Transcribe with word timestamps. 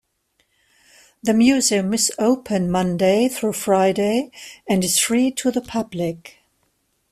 The 1.21 1.35
museum 1.35 1.93
is 1.93 2.11
open 2.17 2.71
Monday 2.71 3.27
through 3.27 3.53
Friday 3.53 4.31
and 4.67 4.83
is 4.83 4.97
free 4.97 5.29
to 5.33 5.51
the 5.51 5.61
public. 5.61 6.39